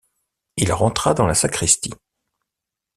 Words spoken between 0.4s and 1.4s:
Il rentra dans la